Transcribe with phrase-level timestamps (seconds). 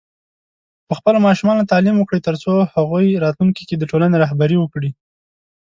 [0.87, 4.91] په خپلو ماشومانو تعليم وکړئ، ترڅو هغوی راتلونکي کې د ټولنې رهبري وکړي.